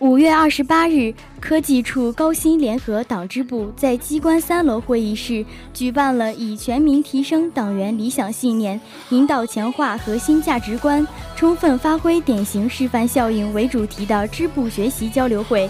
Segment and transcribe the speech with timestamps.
[0.00, 8.80] 五月二十八日，科技处高新联合党支部在机关三楼会议室举办了以“全民提升党员理想信念，
[9.10, 15.68] 引导强化核心价值观，充分发挥典型示范效应”为主题的支部学习交流会。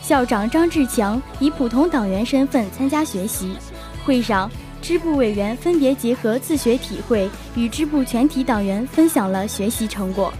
[0.00, 3.56] 校长张志强以普通党员身份参加学习。
[4.04, 4.48] 会上，
[4.80, 10.32] 支部委员分别结合自学体会，与支部全体党员分享了学习成果。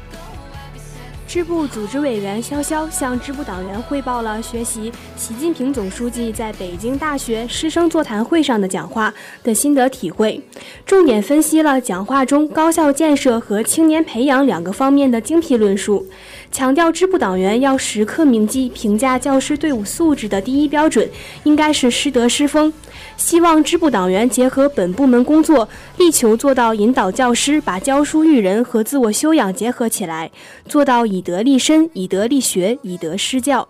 [1.26, 10.40] 支部组织委员潇潇向支部党员汇报了学习习近平总书记在北京大学师生座谈会上的讲话的心得体会，
[10.86, 16.06] 重点分析了讲话中高校建设和青年培养两个方面的精辟论述，
[16.54, 21.10] 强调支部党员要时刻铭记评价教师队伍素质的第一标准
[21.42, 22.72] 应该是师德师风。
[23.16, 25.68] 希望支部党员结合本部门工作，
[25.98, 30.30] 力求做到引导教师把教书育人和自我修养结合起来，
[30.68, 33.66] 做到以德立身、以德立学、以德施教。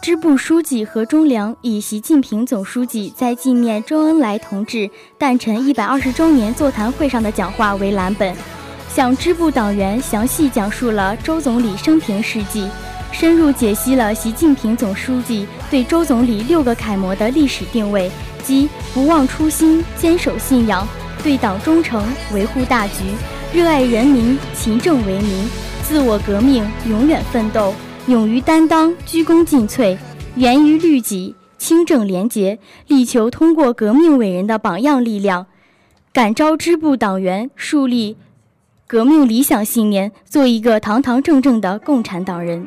[0.00, 8.34] 支部书记何忠良以习近平总书记在纪念周恩来同志诞辰一百二十周年座谈会上的讲话为蓝本，
[8.92, 12.68] 向支部党员详细讲述了周总理生平事迹。
[13.12, 18.10] 深入解析了习近平总书记对周总理六个楷模的历史定位，
[18.42, 20.86] 即不忘初心、坚守信仰、
[21.22, 22.94] 对党忠诚、维护大局、
[23.52, 25.48] 热爱人民、勤政为民、
[25.82, 27.74] 自我革命、永远奋斗、
[28.06, 29.96] 勇于担当、鞠躬尽瘁、
[30.36, 35.46] 严于律己、清正廉洁，力求通过革命伟人的榜样力量，
[36.12, 38.16] 感召支部党员树立
[38.90, 42.66] 革命理想信念，做一个堂堂正正的共产党人。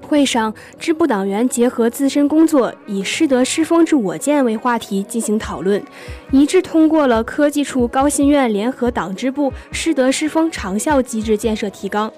[0.00, 5.82] 会上，支部党员结合自身工作，以“师德师风之我见”为话题进行讨论，
[6.30, 12.12] 一致通过了科技处高新院联合党支部师德师风长效机制建设提纲。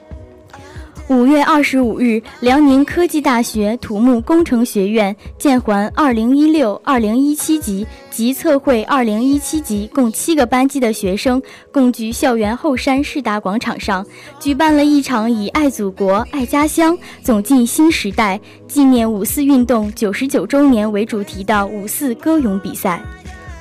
[1.08, 11.40] 五月二十五日，辽宁科技大学土木工程学院建环二零一六、二零一七级及测绘二零一七级共七个班级的学生，
[11.72, 14.06] 共聚校园后山世达广场上，
[14.38, 18.38] 举办了一场以“爱祖国、爱家乡，走进新时代”
[18.68, 23.02] 纪念五四运动九十九周年为主题的五四歌咏比赛。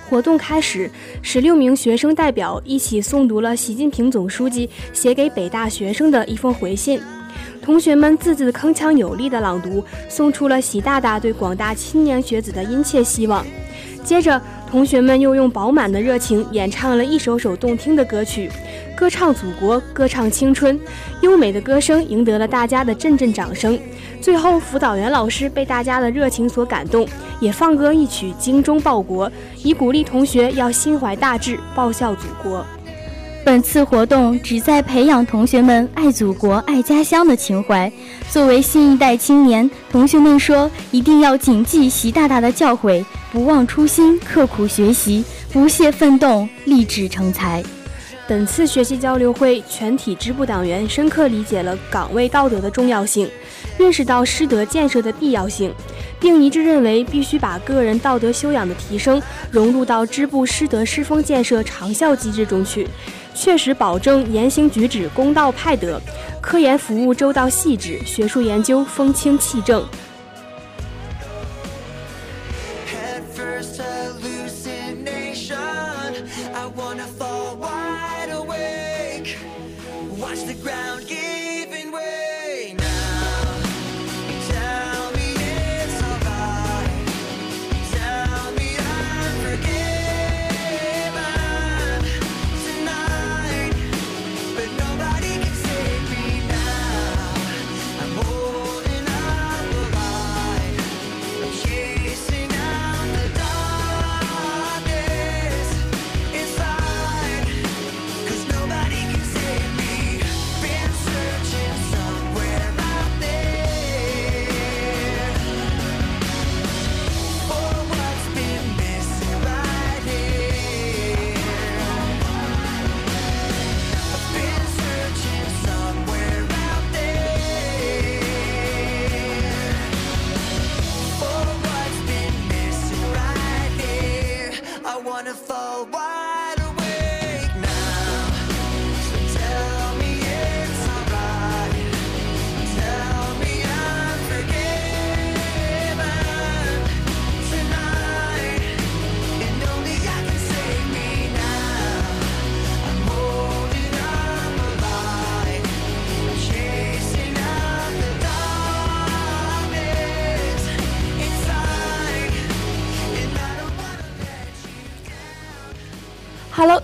[0.09, 6.99] 活动开始，十六名学生代表一起诵读了习近平总书记写给北大学生的一封回信。
[7.67, 13.45] 同学们字字铿锵有力的朗读，送出了习大大对广大青年学子的殷切希望。
[14.05, 14.41] 接着，
[14.71, 18.49] 同学们又用饱满的热情演唱了一首首动听的歌曲，
[18.95, 20.79] 歌唱祖国，歌唱青春。
[21.19, 23.77] 优美的歌声赢得了大家的阵阵掌声。
[24.21, 27.05] 最后，辅导员老师被大家的热情所感动，
[27.41, 29.29] 也放歌一曲《精忠报国》，
[29.61, 32.65] 以鼓励同学要心怀大志，报效祖国。
[33.47, 37.89] 本次活动旨在培养同学们爱祖国、爱家乡的情怀。
[38.29, 47.63] 作为新一代青年，同学们说一定要谨记习大大的教诲，不忘初心，刻苦学习，不懈奋斗，立志成才。
[48.27, 53.31] 本次学习交流会，全体支部党员深刻理解了岗位道德的重要性，
[53.77, 55.73] 认识到师德建设的必要性，
[56.19, 62.85] 并一致认为必须把个人道德修养的提升融入到支部师德师风建设长效机制中去。
[63.39, 66.01] 确实保证言行举止公道派德，
[66.41, 69.85] 科研服务周到细致，学术研究风清气正。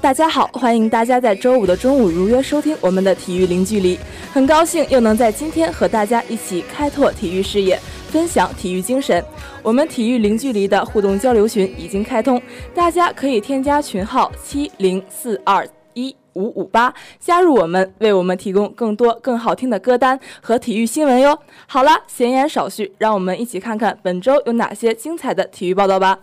[0.04, 3.98] 大家好，欢迎大家在周五的中午如约收听我们的体育零距离。
[4.34, 7.80] 很高兴又能在今天和大家一起开拓体育视野，
[8.10, 9.24] 分享体育精神。
[9.64, 12.40] 我们体育零距离的互动交流群已经开通，
[12.76, 21.40] 大家可以添加群号七零四二一五五八，加入我们，为我们提供更多更好听的歌单和体育新闻哟。
[21.66, 26.20] 好了，闲言少叙，让我们一起看看本周有哪些精彩的体育报道吧。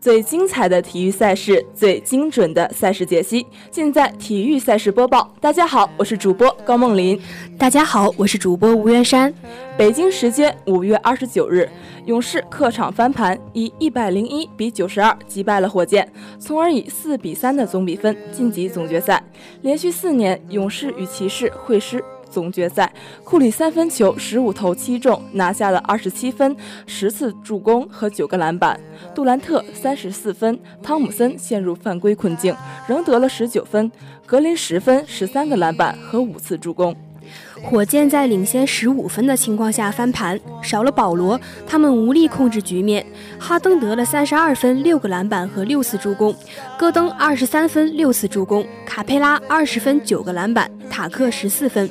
[0.00, 5.34] 最精彩的体育赛事，最精准的赛事解析，尽在体育赛事播报。
[5.40, 7.18] 大家好，我是主播高梦琳。
[7.56, 9.32] 大家好，我是主播吴元山。
[9.78, 11.66] 北京时间五月二十九日，
[12.04, 16.06] 勇士客场翻盘，以一百零一比九十二击败了火箭，
[16.38, 19.24] 从而以四比三的总比分晋级总决赛。
[19.62, 22.04] 连续四年，勇士与骑士会师。
[22.34, 22.92] 总决赛，
[23.22, 28.78] 库里三分球十五投七中，拿下了二十七分、十次助攻和九个篮板。
[29.14, 32.52] 杜兰特三十四分，汤姆森陷入犯规困境，
[32.88, 33.90] 仍得了十九分。
[34.26, 36.92] 格林十分、十三个篮板和五次助攻。
[37.62, 43.04] 火箭在领先十五分的情况下翻盘，少了保罗，他们无力控制局面。
[43.38, 46.34] 哈登得了三十二分、六个篮板和六次助攻，
[46.78, 51.88] 戈登二十三分、六次助攻，卡佩拉二十分、九个篮板，塔克十四分。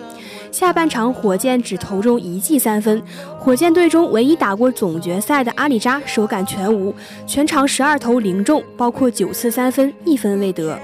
[0.54, 3.02] 下半场，火箭只投中一记三分。
[3.40, 6.94] 火箭队中唯一打过总决赛的阿里扎手感全无，
[7.26, 10.78] 全场十二投零中，包括九次三分，一分未得。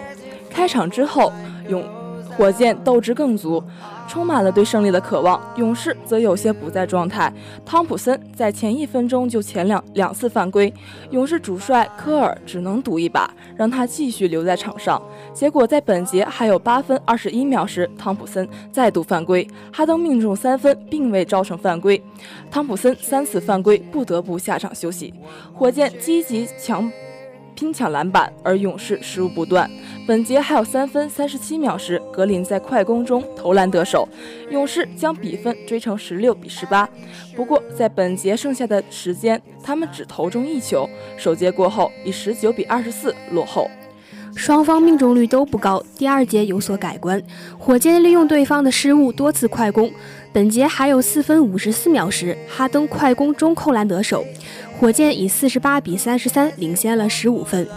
[0.50, 1.32] 开场之后，
[1.70, 1.84] 勇
[2.36, 3.64] 火箭斗志更足。
[4.10, 7.32] 充满了对胜利的渴望，勇士则有些不在状态。
[7.64, 10.74] 汤普森在前一分钟就前两两次犯规，
[11.12, 15.00] 勇士主帅科尔只能赌一把，让他继续留在场上。
[15.32, 22.02] 结果在本节还有八分二十一秒时，汤普森再度犯规，哈登命中三分，并未造成犯规。
[22.50, 25.14] 汤普森三次犯规，不得不下场休息。
[25.54, 26.92] 火箭积极抢。
[27.60, 29.70] 拼抢篮板，而勇士失误不断。
[30.08, 34.08] 本节还有三分三十七秒时，格林在快攻中投篮得手，
[34.50, 36.88] 勇士将比分追成十六比十八。
[37.36, 40.90] 不过，在本节剩下的时间，他们只投中一球。
[41.18, 43.70] 首节过后，以十九比二十四落后。
[44.36, 47.22] 双方命中率都不高，第二节有所改观。
[47.58, 49.92] 火箭利用对方的失误多次快攻。
[50.32, 54.24] 本节还有四分五十四秒时，哈登快攻中扣篮得手。
[54.80, 57.68] 火箭以四十八比三十三领先了十五分，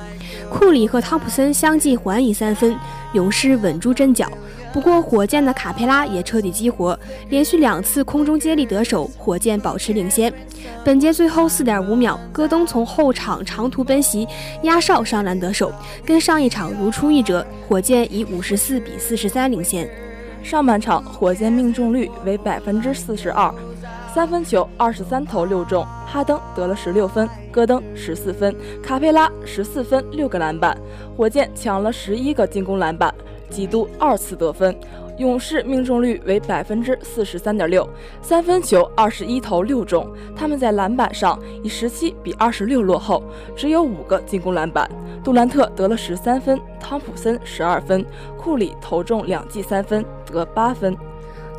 [0.51, 2.77] 库里和汤普森相继还以三分，
[3.15, 4.31] 勇士稳住阵脚。
[4.71, 6.99] 不过火箭的卡佩拉也彻底激活，
[7.31, 10.33] 连续两次空中接力得手，火箭保持领先。
[10.85, 14.29] 本节最后四点五秒，戈登从后场长途奔袭，
[14.63, 15.73] 压哨上篮得手，
[16.05, 19.89] 跟上一场如出一辙，火箭以五十四比四十三领先。
[20.43, 23.53] 上半场火箭命中率为百分之四十二。
[24.13, 30.77] 三分球二十三投六中，哈登得了十六分，戈登十四分，卡佩拉十四分六个篮板。
[31.17, 33.15] 火箭抢了十一个进攻篮板，
[33.49, 34.77] 几度二次得分。
[35.23, 37.89] 勇士命中率为百分之四十三点六，
[38.21, 43.23] 三分球二十一投六中，他们在篮板上以十七比二十六落后，
[43.55, 44.91] 只有五个进攻篮板。
[45.23, 48.05] 杜兰特得了十三分，汤普森十二分，
[48.37, 50.97] 库里投中两记三分，得八分。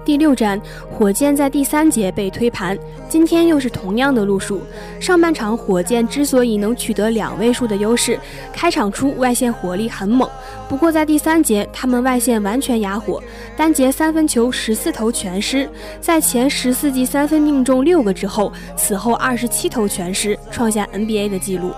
[0.06, 2.78] 第六站，火箭在第三节被推盘。
[3.08, 4.62] 今天又是同样的路数。
[5.00, 8.20] 上半场，火箭之所以能取得两位数的优势，
[8.52, 10.30] 开场初外线火力很猛。
[10.68, 13.22] 不过在第三节，他们外线完全哑火，
[13.56, 15.70] 单节三分球十四投全失。
[16.02, 21.72] 在前十四记三分命中六个之后，此后二十七投全失，创下 NBA 的纪录。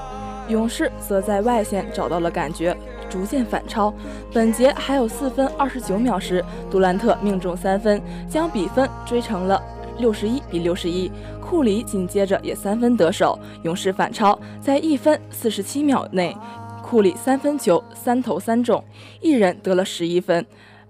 [0.47, 2.75] 勇士则在外线找到了感觉。
[3.09, 3.93] 逐渐反超，
[4.33, 9.61] 本节还有四分二十九秒时，杜兰特命中三分，将比分追成了
[9.97, 11.11] 六十一比六十一。
[11.41, 16.35] 库里紧接着也三分得手，勇士反超，在一分四十七秒内，
[16.81, 18.83] 库里三分球三投三中，
[19.21, 20.45] 一人得了十一分。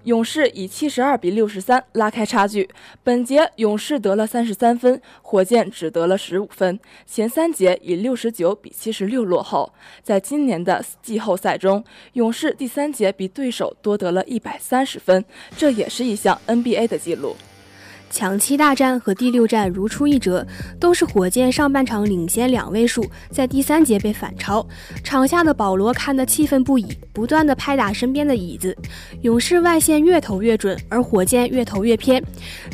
[0.05, 2.69] 勇士以七十二比六十三拉开差距。
[3.03, 6.79] 本节勇士得了三十三分，火箭只得了十五分。
[7.07, 9.71] 前三节以六十九比七十六落后。
[10.03, 11.83] 在今年的季后赛中，
[12.13, 15.25] 勇士第三节比对手多得了一百三十分，
[15.57, 17.35] 这也是一项 NBA 的记录。
[18.09, 20.45] 抢七大战和第六战如出一辙，
[20.79, 24.65] 都是火箭上半场领先两位数，在第三节被反超。
[25.03, 28.75] 场下的保罗看得气愤不已，不断的拍打身边的椅子。
[29.21, 32.23] 勇士外线越投越准，而火箭越投越偏，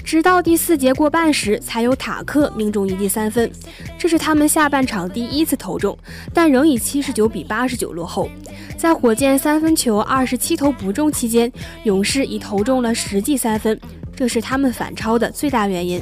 [0.03, 3.49] 直到第四节过半时，才有塔克命中一记三分。
[3.97, 5.97] 这是他们下半场第一次投中，
[6.33, 8.29] 但仍以七十九比八十九落后。
[8.77, 11.51] 在火箭三分球二十七投不中期间，
[11.83, 13.79] 勇士已投中了十记三分。
[14.15, 16.01] 这是他们反超的最大原因。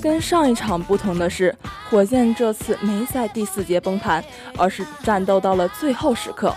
[0.00, 1.54] 跟上一场不同的是，
[1.90, 4.22] 火箭这次没在第四节崩盘，
[4.56, 6.54] 而是战斗到了最后时刻。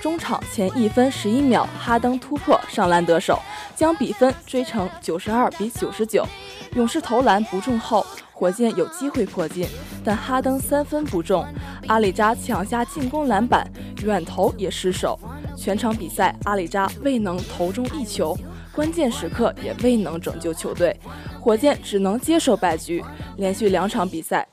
[0.00, 3.40] 中场前一分十一秒，哈登突破上篮得手，
[3.76, 6.26] 将比分追成九十二比九十九。
[6.74, 9.66] 勇士投篮不中后，火箭有机会破进，
[10.04, 11.46] 但哈登三分不中，
[11.86, 13.64] 阿里扎抢下进攻篮板，
[14.02, 15.18] 远投也失手。
[15.56, 18.36] 全场比赛，阿里扎未能投中一球。
[18.74, 20.98] 关键时刻也未能拯救球队，
[21.40, 23.04] 火箭只能接受败局，
[23.36, 24.48] 连续两场比赛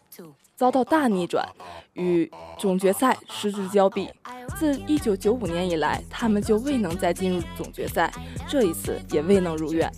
[0.56, 1.48] 遭到大逆转，
[1.94, 4.10] 与总决赛失之交臂。
[4.58, 8.12] 自1995年以来，他们就未能再进入总决赛，
[8.48, 9.90] 这一次也未能如愿。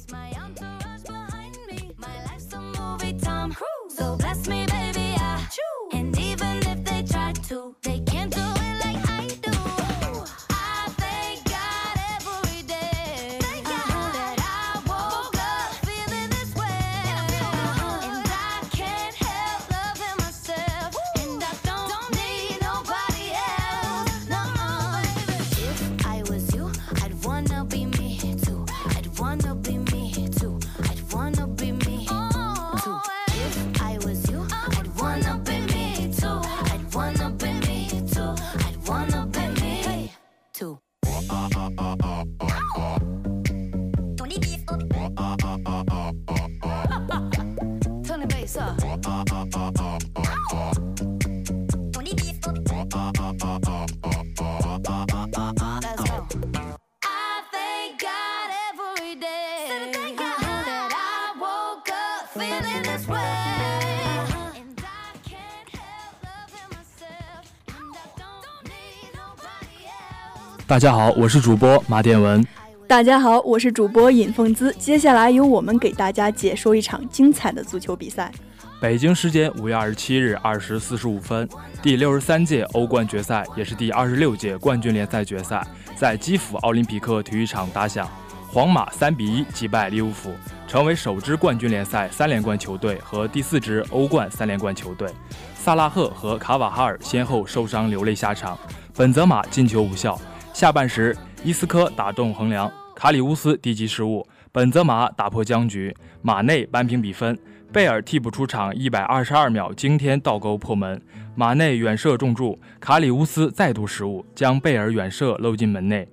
[70.72, 72.42] 大家好，我是主播马殿文。
[72.88, 74.74] 大家好，我是主播尹凤姿。
[74.80, 78.32] 接下来由我们给大家解说一场精彩的足球比赛。
[78.80, 81.46] 北京时间五月二十七日二时四十五分，
[81.82, 85.62] 第六十三届欧冠决赛，也是第二十六届冠军联赛决赛，
[85.94, 88.08] 在基辅奥林匹克体育场打响。
[88.48, 90.32] 皇马三比一击败利物浦，
[90.70, 95.10] 成为首支冠军联赛三连冠球队和第四支欧冠三连冠球队。
[95.54, 98.58] 萨拉赫和卡瓦哈尔先后受伤流泪下场，
[98.96, 100.18] 本泽马进球无效。
[100.54, 107.38] 下半时，伊斯科打中横梁，卡里乌斯低级失误，本泽马打破僵局，马内扳平比分。
[107.72, 111.02] 贝尔替补出场，一百二十二秒惊天倒钩破门，
[111.36, 116.08] 马内远射中柱，卡里乌斯再度失误，将贝尔远射漏进门内。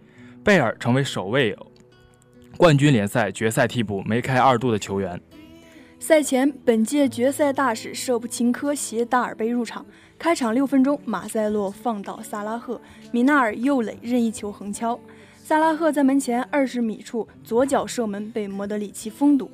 [0.44, 1.54] 贝尔成为首位
[2.56, 5.20] 冠军联赛决赛替补梅开二度的球员。
[5.98, 9.84] 赛前，本届决赛大使舍甫琴科携大耳杯入场。
[10.18, 12.80] 开场六分钟，马塞洛放倒萨拉赫，
[13.12, 14.98] 米纳尔右垒任意球横敲，
[15.36, 19.48] 萨拉赫在门前二十米处左脚射门被莫德里奇封堵。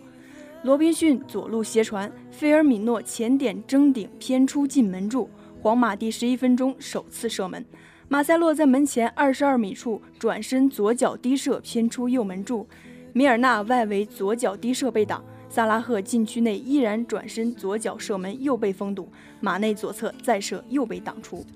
[0.62, 5.28] 罗宾逊左路斜传，菲尔米诺前点争顶偏出进门柱。
[5.60, 7.62] 皇马第十一分钟首次射门，
[8.08, 12.66] 马塞洛在门前二十二米处转身左脚低射偏出右门柱，
[13.12, 15.22] 米尔纳外围左脚低射被挡。
[15.54, 19.08] 萨拉赫禁区内依然转身左脚射门，又被封堵。
[19.38, 21.46] 马内左侧再射又被挡出。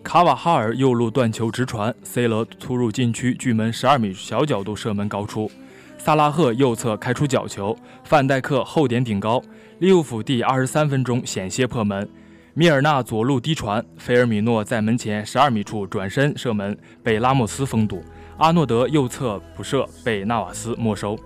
[0.00, 5.50] 卡瓦哈尔右路断球直传，C 罗突入禁区距门十二米小角度射门高出。
[5.98, 9.42] 萨拉赫右侧开出角球，范戴克后点顶高。
[9.80, 12.08] 利物浦第二十三分钟险些破门。
[12.54, 18.04] 米尔纳左路低传，菲尔米诺在门前十二米处转身射门，被拉莫斯封堵。
[18.36, 21.18] 阿诺德右侧补射被纳瓦斯没收。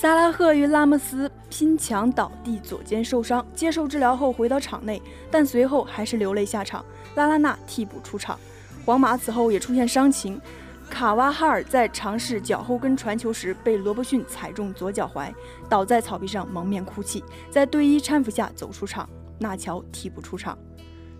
[0.00, 6.82] 萨拉赫与拉莫斯拼抢倒地，左肩受伤，接受治疗后回到场内，但随后还是流泪下场。
[7.16, 8.40] 拉拉纳替补出场。
[8.86, 10.40] 皇马此后也出现伤情，
[10.88, 15.30] 卡瓦哈尔在尝试脚后跟传球时被罗伯逊踩中左脚踝，
[15.68, 19.06] 倒在草地上蒙面哭泣，在队医搀扶下走出场。
[19.38, 20.56] 纳乔替补出场。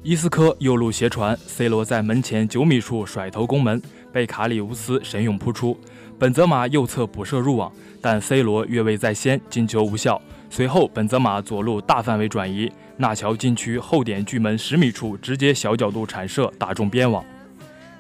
[0.02, 5.76] 伊斯科右路斜传，C 罗在门前九米处甩头攻门，被卡里乌斯神勇扑出。
[6.18, 10.20] 本泽马右侧补射入网，但 C 罗越位在先，进球无效。
[10.50, 17.24] 随后，本泽马左路大范围转移，纳乔禁区后点距门十米处直接小角度铲射打中边网。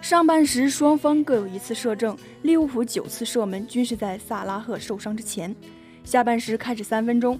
[0.02, 5.54] 上半时双方各有一次射正，利物浦九次射门均是在萨拉赫受伤之前。
[6.04, 7.38] 下半时开始三分钟，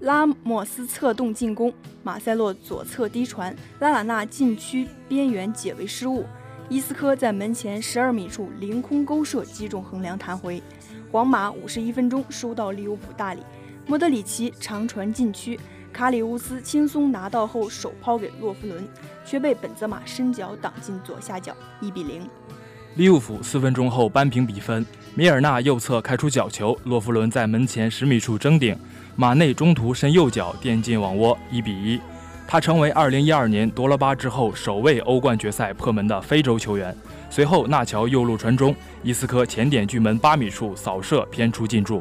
[0.00, 6.24] 拉莫斯策动进攻，马塞洛左侧低传，拉拉纳禁区边缘解围失误，
[6.70, 10.62] 伊斯科在门前十二米处凌空勾射击中横梁弹回。
[11.12, 13.42] 皇马五十一分钟收到利物浦大礼，
[13.86, 15.60] 莫德里奇长传禁区，
[15.92, 18.88] 卡里乌斯轻松拿到后手抛给洛夫伦，
[19.26, 22.26] 却被本泽马伸脚挡进左下角，一比零。
[22.96, 28.76] 利物浦四分钟后扳平比分，米尔纳右侧开出角球，洛夫伦在门前十米处争顶，
[29.16, 32.00] 马内中途伸右脚垫进网窝，一比一。
[32.54, 36.96] 他成为二零一二年夺了巴之后首位欧冠决赛破门的非洲球员。
[37.28, 42.00] 随后纳乔右路传中，伊斯科前点距门八米处扫射偏出进柱。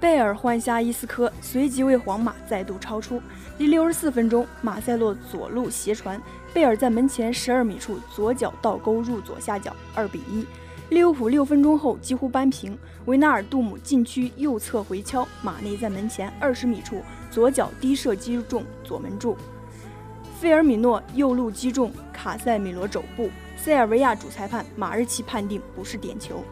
[0.00, 3.20] 贝尔换下伊斯科，随即为皇马再度超出。
[3.58, 6.18] 第六十四分钟，马塞洛左路斜传。
[6.54, 10.46] 贝尔在门前十二米处左脚倒钩入左下角，二比一。
[10.88, 19.36] 利物浦六分钟后几乎扳平，维纳尔杜姆禁区右侧回敲，马内在门前二十米处左脚低射击中左门柱，
[20.42, 26.42] 费尔米诺右路击中卡塞米罗肘部，塞尔维亚主裁判马日奇判定不是点球。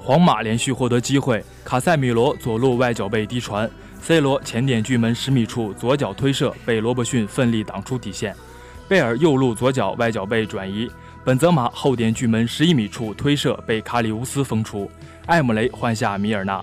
[0.00, 8.34] 皇马连续获得机会，卡塞米罗左路外脚背低传，C 罗前点距门十米处左脚推射被罗伯逊奋力挡出底线。
[8.88, 10.90] 贝尔右路左脚外脚背转移，
[11.24, 14.90] 本泽马后点距门十一米处推射被卡里乌斯封出，
[15.26, 16.60] 艾姆雷换下米尔纳。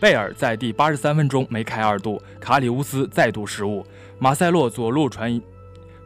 [0.00, 3.84] 贝尔在第八十三分钟梅开二度，卡里乌斯再度失误，
[4.18, 5.38] 马塞洛左路传，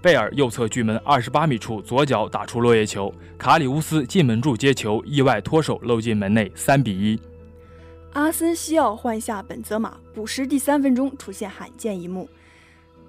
[0.01, 7.21] 贝尔右侧距门二十八米处左脚打出落叶球，卡里乌斯进门柱接球意外脱手漏进门内，三比一。
[8.13, 12.29] 阿森西奥换下本泽马，补时第三分钟出现罕见一幕。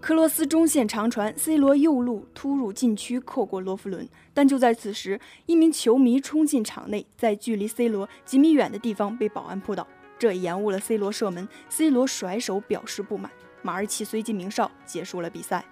[0.01, 4.07] 克罗斯中线长传，C 罗右路突入禁区，扣过罗弗伦。
[4.33, 9.85] 但就在此时，一名球迷冲进场内，在距离 C 罗几米远的地方被保安扑倒，
[10.17, 11.47] 这延误了 C 罗射门。
[11.69, 13.29] C 罗甩手表示不满，
[13.61, 15.63] 马尔奇随即鸣哨，结束了比赛。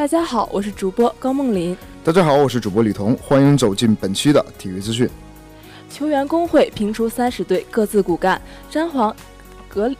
[0.00, 1.76] 大家好，我是主播高梦林。
[2.02, 5.06] 大家好，我是主播李彤，欢迎走进本期的体育资讯。
[5.90, 9.14] 球员工会评出三十队各自骨干，詹皇
[9.68, 9.94] 格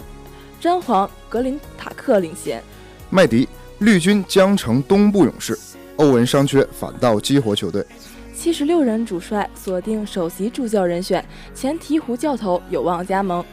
[0.59, 2.63] 詹皇格林塔克领衔。
[3.11, 3.47] 麦迪
[3.81, 5.55] 绿军将成东部勇士，
[5.97, 7.85] 欧文伤缺反倒激活球队。
[8.35, 11.23] 七十六人主帅锁定首席助教人选，
[11.55, 13.45] 前鹈鹕教头有望加盟。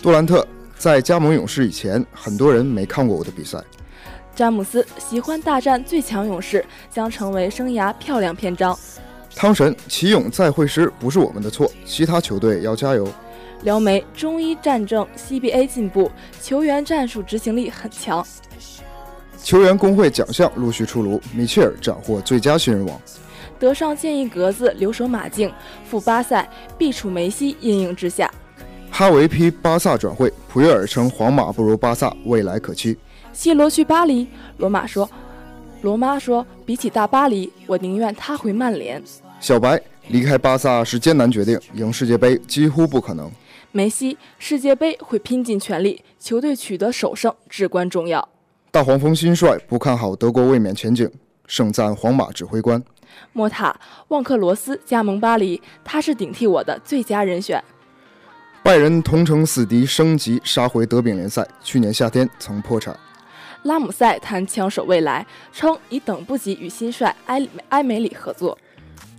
[0.00, 0.46] 杜兰特
[0.78, 3.58] 在加盟勇士以前，很多人没看过我的比赛。
[4.36, 8.78] 詹姆斯喜欢大战最强勇士，将成为生涯漂亮篇章。
[9.34, 13.08] 汤神奇勇再会师不是我们的错，其他球队要加油。
[13.62, 18.24] 撩梅中医战胜 CBA 进步，球员战术执行力很强。
[19.42, 23.00] 球员工会奖项陆续出炉，米切尔斩获最佳新人王。
[23.58, 25.50] 德尚建议格子留守马竞，
[25.88, 26.46] 赴巴塞
[26.76, 28.30] 必处梅西阴影之下。
[28.90, 32.98] 哈维批巴萨转会，普约尔称皇马不如巴萨，未来可期。
[33.36, 35.06] C 罗去巴黎，罗马说
[35.82, 39.00] ：“罗妈说，比起大巴黎，我宁愿他回曼联。”
[39.40, 43.30] 小白离开巴萨是艰难决定，赢世界杯几乎不可能。
[43.72, 48.26] 梅西世界杯会拼尽全力，球队取得首胜至关重要。
[48.70, 51.08] 大黄蜂新帅不看好德国卫冕前景，
[51.46, 52.82] 盛赞皇马指挥官。
[53.34, 57.62] 莫塔旺克罗斯加盟巴黎，他是顶替我的最佳人选。
[58.62, 62.98] 拜仁同城死敌升级杀回德丙联赛，去年夏天曾破产。
[63.66, 68.56] 拉姆塞谈枪手未来，称已等不及与新帅埃埃梅里合作。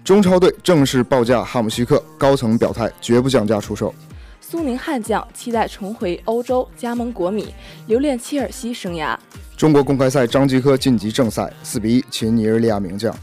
[0.06, 3.94] 中超队正式报价哈姆西克，高层表态绝不降价出售。
[4.40, 7.54] 苏宁悍将期待重回欧洲，加盟国米，
[7.88, 9.18] 留恋切尔西生涯。
[9.58, 13.14] 中国公开赛张继科晋级正赛，四比一擒尼日利亚名将。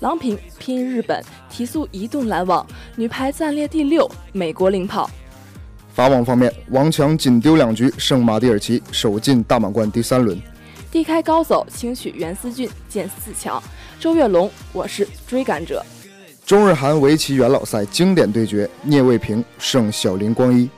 [0.00, 5.08] 郎平拼日本，提速移动拦网，女排暂列第六，美国领跑。
[5.94, 10.38] 法网方面，王强仅丢两局胜马蒂尔奇，首进大满贯第三轮。
[10.90, 13.62] 低开高走，轻取袁思俊，见四强。
[14.00, 15.84] 周跃龙，我是追赶者。
[16.46, 20.68] 中日韩围棋元老赛经典对决，聂卫平胜小林光一。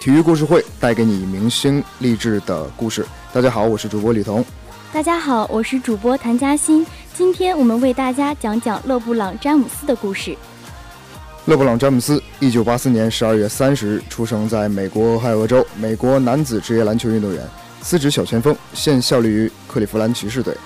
[0.00, 3.04] 体育故事会带给你明星励志的故事。
[3.34, 4.42] 大家好，我是主播李彤。
[4.94, 6.86] 大家好，我是主播谭嘉欣。
[7.12, 10.34] 今天我们为大家讲讲勒布朗·詹姆斯的故事。
[11.44, 17.46] 勒布朗·詹姆斯，一九八四年十二月三十日出生在美国俄亥俄州，美国男子职业篮球运动员，
[17.82, 20.56] 司职小前锋，现效力于克利夫兰骑士队。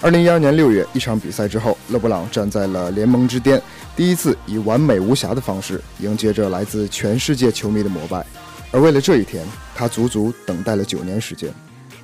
[0.00, 3.60] 二零一二年六月，一场比赛之后，勒布朗站在了联盟之巅，
[3.96, 8.24] 第一次以完美无瑕的方式迎接着来自全世界球迷的膜拜。
[8.76, 9.42] 而为了这一天，
[9.74, 11.50] 他足足等待了九年时间。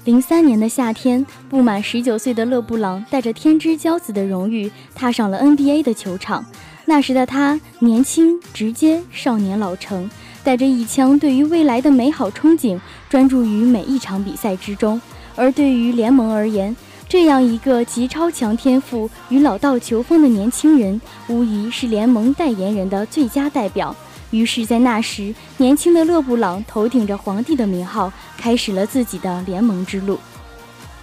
[0.07, 6.43] 零三年的夏天，不满十九岁的勒布朗带着天之骄子的荣誉踏上了 NBA 的球场。
[6.87, 10.09] 那时的他年轻、直接、少年老成，
[10.43, 12.81] 带着一腔对于未来的美好憧憬，
[13.11, 14.99] 专注于每一场比赛之中。
[15.37, 16.75] 而对于联盟而言，
[17.07, 23.95] 这样一个集超强天赋与老道球风的年轻人，无疑是联盟代言人的最佳代表。
[24.33, 30.19] 于是，在那时，年轻的勒布朗头顶着皇帝的名号，开始了自己的联盟之路。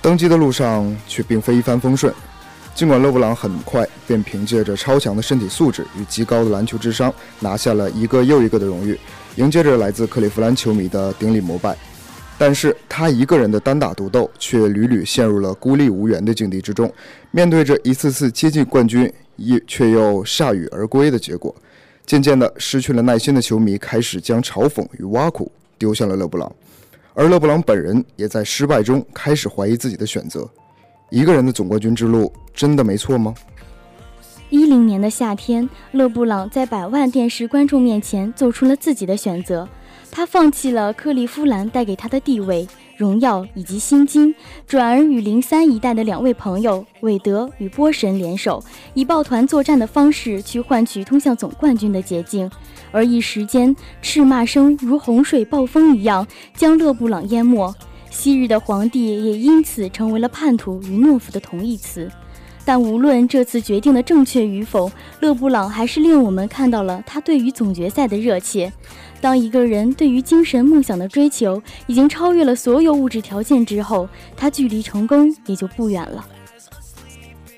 [0.01, 2.11] 登基的路上却并非一帆风顺。
[2.73, 8.99] 尽管勒布朗很快便凭借着超强的身体素质与极高的篮球智商，拿下了一个又一个的荣誉，
[9.35, 11.77] 迎接着来自克利夫兰球迷的顶礼膜拜，
[12.35, 16.91] 但是他一个人的单打独斗，却屡屡陷入了孤立无援的境地之中。
[17.29, 21.53] 面对着一次次接近冠军，亦却又铩羽而归的结果。
[22.09, 26.51] 渐渐的，失去了耐心的球迷开始将嘲讽与挖苦丢向了勒布朗，
[27.13, 30.49] 而勒布朗本人也在失败中开始怀疑自己的选择。
[31.11, 33.31] 一个人的总冠军之路真的没错吗？
[34.49, 39.69] 一零年的夏天，勒布朗在百万电视观众面前做出了自己的选择，
[40.09, 42.67] 他放弃了克利夫兰带给他的地位。
[42.99, 44.35] 荣耀以及薪金，
[44.67, 48.61] 转而与零三一代的两位朋友韦德与波神联手，
[48.93, 52.51] 以抱团作战的方式去换取通向总冠军的捷径。
[52.91, 57.73] 而一时间，斥骂声如洪水暴风一样将勒布朗淹没，
[58.11, 62.11] 昔日的皇帝也因此成为了叛徒与懦夫的同义词。
[62.65, 68.71] 但无论这次决定的正确与否，勒布朗还是令我们看到了他对于总决赛的热切。
[69.21, 76.25] 当一个人对于精神梦想的追求已经超越了所有物质条件之后，他距离成功也就不远了。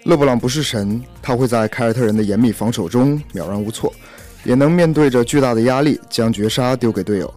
[0.05, 3.93] 勒布朗不是神，他会在凯尔特人的严密防守中渺然无措，
[4.43, 7.31] 也能面对着巨大的压力将绝杀丢给队友。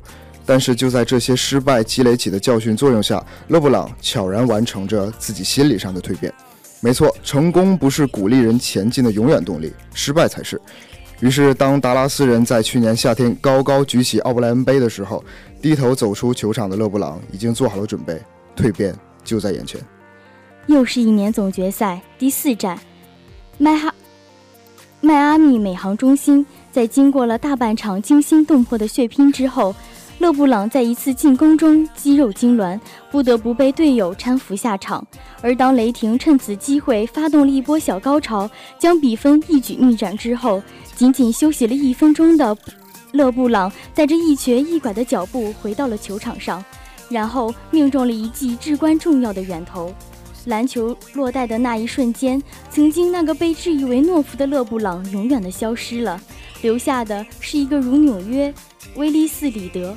[0.46, 6.32] 但是就在这些失败积累起的教训作用下，勒布朗悄然完成着自己心理上的蜕变。
[6.80, 10.60] 没错，成功不是鼓励人前进的永远动力，失败才是。
[11.24, 15.24] 于是，当达拉斯人在去年夏天高高举起奥布莱恩杯的时候，
[15.62, 18.20] 低头走出球场的勒布朗已经做好了准备，
[18.54, 19.80] 蜕变就在眼前。
[20.66, 22.78] 又是一年总决赛第四站，
[23.56, 23.94] 迈哈
[25.00, 29.74] 迈阿密美航中心在经过了大半场惊心动魄的血拼之后。
[30.20, 32.78] 勒布朗在一次进攻中肌肉痉挛，
[33.10, 35.04] 不得不被队友搀扶下场。
[35.42, 40.62] 而当雷霆趁此机会发动了一波小高潮，将比分一举逆转之后，
[40.96, 42.56] 仅仅休息了一分钟的
[43.12, 46.64] 勒布朗，带着一瘸一拐的脚步回到了球场上，
[47.08, 49.92] 然后命中了一记至关重要的远投。
[50.46, 56.20] 篮球落袋的那一瞬间，曾经那个被质疑为懦夫的勒布朗永远的消失了，
[56.60, 58.52] 留下的是一个如纽约
[58.96, 59.96] 威利斯里德、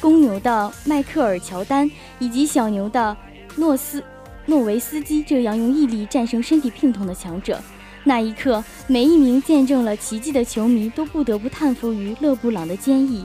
[0.00, 1.90] 公牛的迈克尔乔丹
[2.20, 3.16] 以及小牛的
[3.56, 4.02] 诺斯
[4.46, 7.60] 诺维斯基这样用毅力战胜身体病痛的强者。
[8.04, 13.24] 那一刻，每一名见证了奇迹的球迷都不得不叹服于勒布朗的坚毅。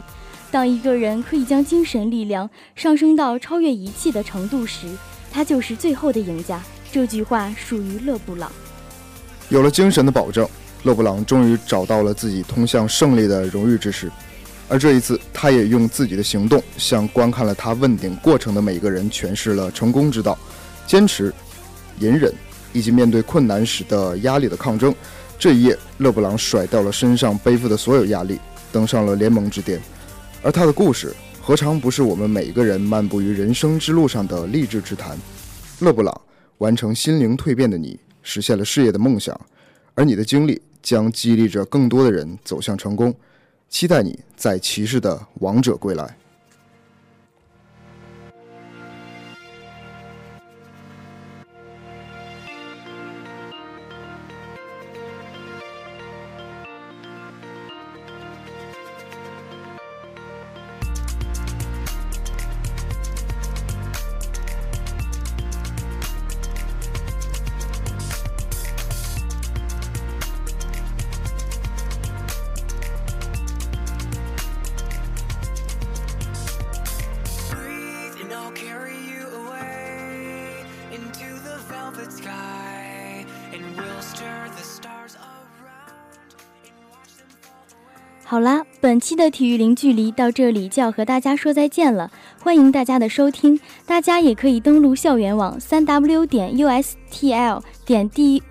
[0.52, 4.88] 当一个人可以将精神力量上升到超越一切的程度时，
[5.32, 6.62] 他就是最后的赢家。
[6.92, 8.52] 这句话属于勒布朗。
[9.50, 10.48] 有了精神的保证，
[10.84, 14.12] 勒布朗终于找到了自己通向胜利的荣誉之时。
[14.70, 20.38] 而这一次，他也用自己的行动向观看了他问鼎过程的每一个人诠释了成功之道：
[20.86, 21.34] 坚持、
[22.00, 22.34] 隐忍。
[22.78, 24.94] 以及面对困难时的压力的抗争，
[25.40, 28.40] 这一夜，勒布朗甩掉了身上背负的所有压力，
[28.72, 29.82] 登上了联盟之巅。
[30.44, 31.12] 而他的故事，
[31.42, 35.18] 何尝不是我们每一个人漫步于人生之路上的励志之谈？
[35.80, 36.22] 勒布朗
[36.60, 39.36] 完成心灵蜕变的你，实现了事业的梦想，
[39.96, 43.12] 而你的经历将激励着更多的人走向成功。
[43.70, 46.16] 期待你在骑士的王者归来。
[89.18, 92.12] 的体育零距离到这里就要和大家说再见了。
[92.42, 98.42] 欢迎大家的收听，大家也可以登录校园网三 w 点 ustl 点 d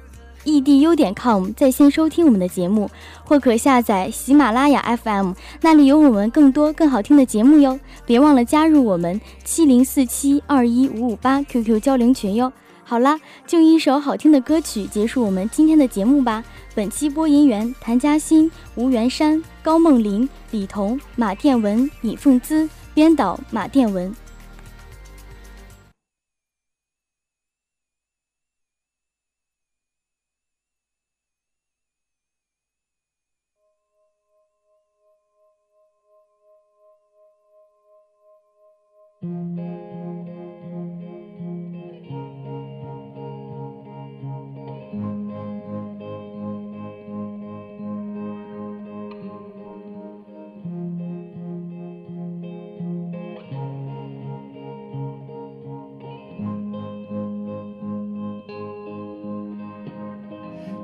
[0.44, 2.90] edu 点 com 在线收听我们的节目，
[3.24, 7.78] 或可下载喜马拉雅 FM，那里有我们更多更好听的节目哟。
[8.04, 12.52] 别忘了加入我们七零四七二一五五八 QQ 交流群哟。
[12.84, 16.44] 好啦，就一首好听的歌曲结束我们今天的节目吧。
[16.72, 24.10] 本期播音员谭嘉欣、吴元山、高梦玲、李彤、马殿文、尹凤姿，编导马殿文。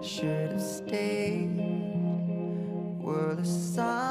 [0.02, 1.56] should have stayed
[3.00, 4.01] were the sun.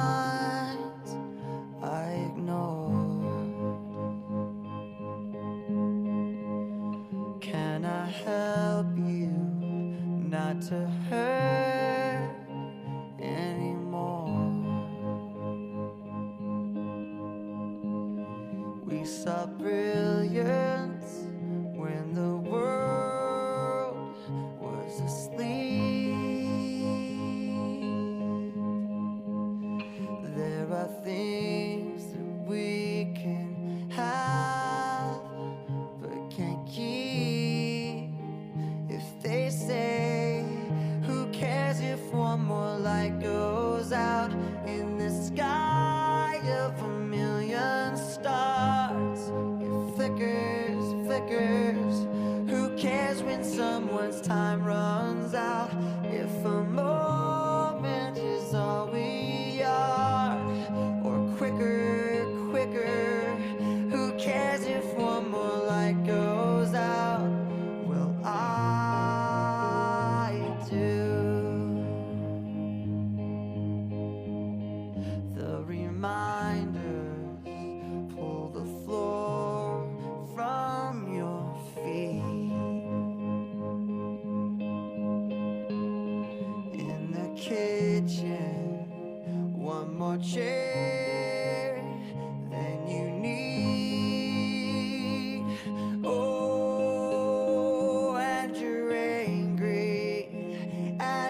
[43.91, 44.31] out
[44.65, 49.19] in the sky of a million stars.
[49.59, 52.07] It flickers, flickers.
[52.49, 55.00] Who cares when someone's time runs?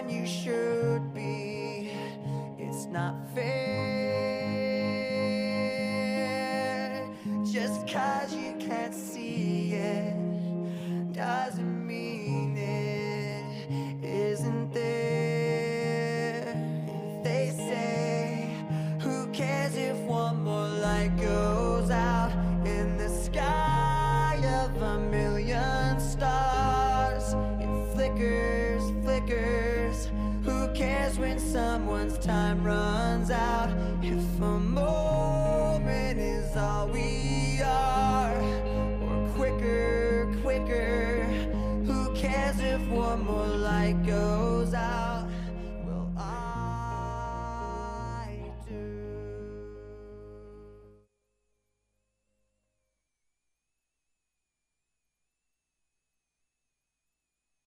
[0.01, 1.91] than you should be.
[2.57, 3.70] It's not fair.